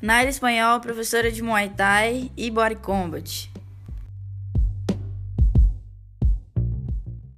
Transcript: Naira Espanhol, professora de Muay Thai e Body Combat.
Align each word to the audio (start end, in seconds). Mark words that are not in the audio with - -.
Naira 0.00 0.28
Espanhol, 0.28 0.80
professora 0.80 1.32
de 1.32 1.42
Muay 1.42 1.70
Thai 1.70 2.30
e 2.36 2.50
Body 2.50 2.76
Combat. 2.76 3.48